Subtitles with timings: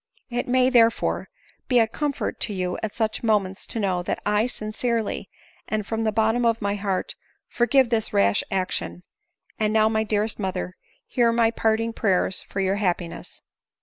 [0.31, 1.29] "It may, therefore,
[1.67, 5.29] be a coipfort to you at such moments to know that 1 sincerely,
[5.67, 7.13] and from the bottom of my heart,
[7.47, 9.03] forgive this rash action;
[9.59, 10.75] and now, my dearest mother,
[11.05, 13.41] hear my parting prayers for your hap piness